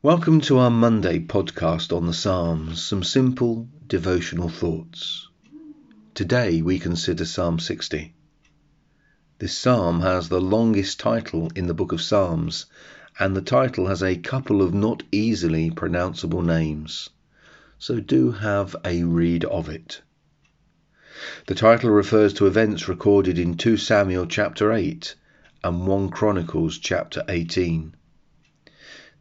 [0.00, 5.26] Welcome to our Monday podcast on the Psalms, some simple devotional thoughts.
[6.14, 8.14] Today we consider Psalm 60.
[9.40, 12.66] This psalm has the longest title in the book of Psalms,
[13.18, 17.10] and the title has a couple of not easily pronounceable names.
[17.80, 20.00] So do have a read of it.
[21.48, 25.16] The title refers to events recorded in 2 Samuel chapter 8
[25.64, 27.96] and 1 Chronicles chapter 18.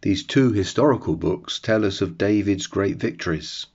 [0.01, 3.65] These two historical books tell us of David's great victories.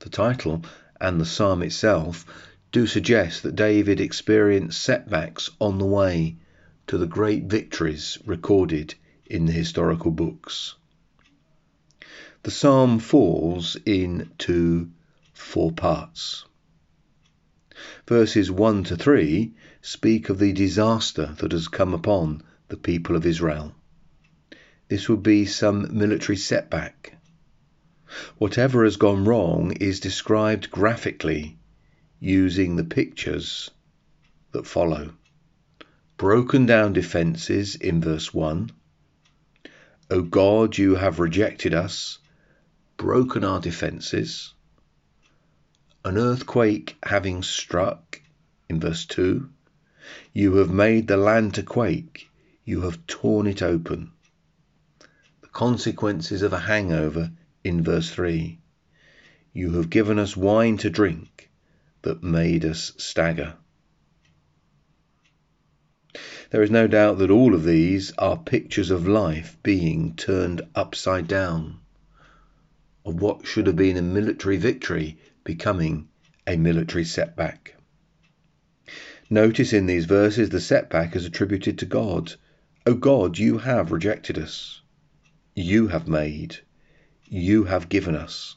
[0.00, 0.64] The title
[1.00, 2.26] and the psalm itself
[2.72, 6.36] do suggest that David experienced setbacks on the way
[6.88, 10.74] to the great victories recorded in the historical books.
[12.42, 14.90] The psalm falls into
[15.32, 16.44] four parts.
[18.08, 23.24] Verses 1 to 3 speak of the disaster that has come upon the people of
[23.24, 23.74] Israel.
[24.88, 27.18] This would be some military setback.
[28.38, 31.58] Whatever has gone wrong is described graphically
[32.20, 33.70] using the pictures
[34.52, 35.12] that follow.
[36.16, 38.70] Broken down defences in verse 1.
[40.08, 42.18] O God, you have rejected us,
[42.96, 44.54] broken our defences.
[46.02, 48.22] An earthquake having struck
[48.70, 49.50] in verse 2.
[50.32, 52.30] You have made the land to quake,
[52.64, 54.12] you have torn it open
[55.52, 57.30] consequences of a hangover
[57.64, 58.58] in verse 3.
[59.52, 61.50] You have given us wine to drink
[62.02, 63.54] that made us stagger.
[66.50, 71.28] There is no doubt that all of these are pictures of life being turned upside
[71.28, 71.78] down,
[73.04, 76.08] of what should have been a military victory becoming
[76.46, 77.74] a military setback.
[79.28, 82.34] Notice in these verses the setback is attributed to God.
[82.86, 84.80] O God, you have rejected us
[85.58, 86.58] you have made,
[87.28, 88.54] you have given us.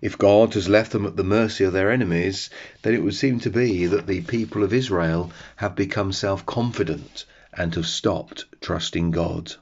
[0.00, 2.50] If God has left them at the mercy of their enemies,
[2.82, 7.24] then it would seem to be that the people of Israel have become self confident
[7.52, 9.54] and have stopped trusting God.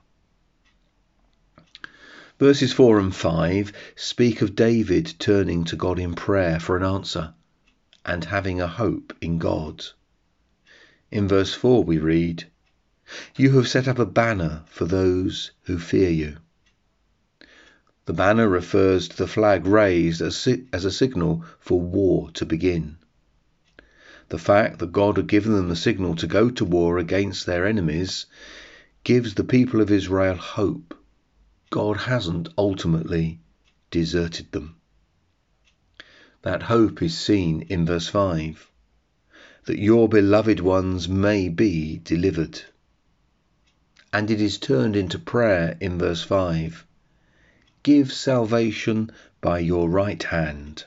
[2.39, 7.35] Verses 4 and 5 speak of David turning to God in prayer for an answer
[8.07, 9.85] and having a hope in God.
[11.11, 12.50] In verse 4 we read,
[13.37, 16.37] you have set up a banner for those who fear you.
[18.07, 22.99] The banner refers to the flag raised as, a signal for war to begin.
[24.29, 27.67] The fact that God had given them the signal to go to war against their
[27.67, 28.27] enemies
[29.05, 30.97] gives the people of Israel hope.
[31.71, 33.41] God hasn't ultimately
[33.91, 34.77] deserted them.
[36.43, 38.71] That hope is seen in verse 5
[39.67, 42.63] that your beloved ones may be delivered
[44.13, 46.85] and it is turned into prayer in verse 5.
[47.83, 49.11] Give salvation
[49.41, 50.85] by your right hand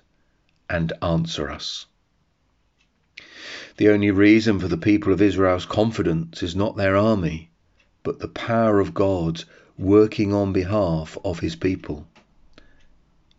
[0.69, 1.85] and answer us.
[3.77, 7.49] The only reason for the people of Israel's confidence is not their army,
[8.03, 9.43] but the power of God
[9.77, 12.07] working on behalf of his people.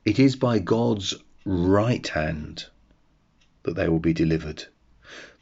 [0.05, 1.15] It is by God's
[1.45, 2.67] right hand
[3.63, 4.65] that they will be delivered.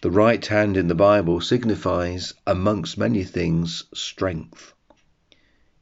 [0.02, 4.74] The right hand in the Bible signifies, amongst many things, strength.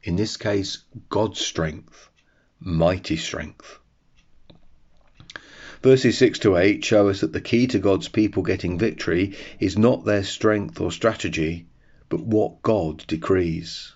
[0.03, 2.09] In this case, God's strength,
[2.59, 3.79] mighty strength.
[5.81, 9.75] Verses 6 to 8 show us that the key to God's people getting victory is
[9.75, 11.65] not their strength or strategy,
[12.07, 13.93] but what God decrees.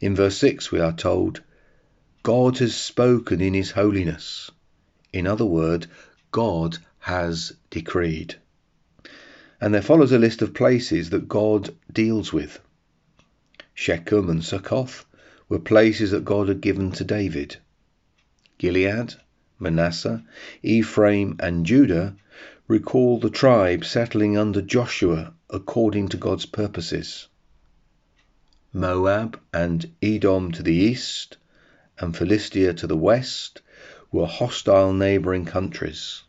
[0.00, 1.40] In verse 6, we are told,
[2.24, 4.50] God has spoken in his holiness.
[5.12, 5.86] In other words,
[6.32, 8.34] God has decreed
[9.62, 12.58] and there follows a list of places that God deals with.
[13.74, 15.04] Shechem and Succoth
[15.48, 17.58] were places that God had given to David.
[18.58, 19.14] Gilead,
[19.60, 20.24] Manasseh,
[20.64, 22.16] Ephraim, and Judah
[22.66, 27.28] recall the tribes settling under Joshua according to God's purposes.
[28.72, 31.36] Moab and Edom to the east,
[32.00, 33.62] and Philistia to the west,
[34.10, 36.24] were hostile neighbouring countries.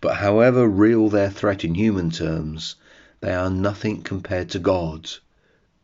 [0.00, 2.76] But however real their threat in human terms,
[3.20, 5.10] they are nothing compared to God.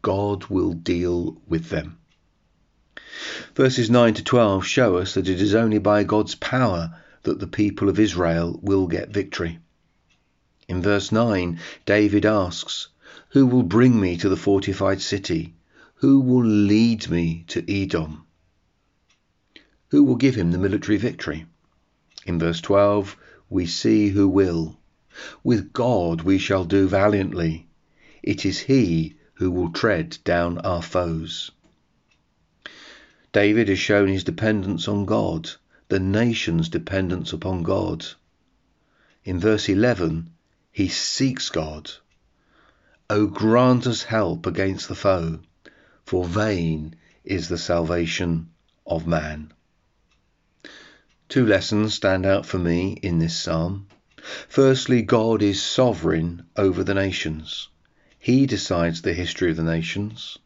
[0.02, 1.98] God will deal with them.
[3.54, 6.94] Verses 9 to 12 show us that it is only by God's power
[7.24, 9.58] that the people of Israel will get victory.
[10.68, 12.88] In verse 9, David asks,
[13.30, 15.54] Who will bring me to the fortified city?
[15.96, 18.26] Who will lead me to Edom?
[19.88, 21.46] Who will give him the military victory?
[22.26, 23.16] In verse 12,
[23.54, 24.76] we see who will.
[25.44, 27.68] With God we shall do valiantly.
[28.20, 31.52] It is He who will tread down our foes.
[33.30, 35.50] David has shown his dependence on God,
[35.88, 38.04] the nation's dependence upon God.
[39.24, 40.30] In verse 11,
[40.72, 41.92] he seeks God.
[43.08, 45.38] O grant us help against the foe,
[46.04, 48.50] for vain is the salvation
[48.84, 49.52] of man.
[51.28, 53.86] Two lessons stand out for me in this psalm.
[54.48, 57.68] Firstly, God is sovereign over the nations.
[58.18, 60.38] He decides the history of the nations,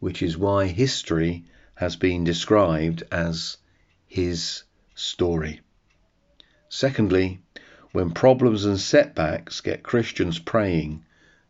[0.00, 3.56] which is why history has been described as
[4.06, 4.62] his
[4.94, 5.60] story.
[6.68, 7.40] Secondly,
[7.92, 11.04] when problems and setbacks get Christians praying,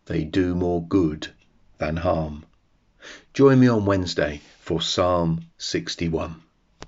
[0.07, 1.29] they do more good
[1.79, 2.45] than harm.
[3.33, 6.44] Join me on Wednesday for Psalm 61.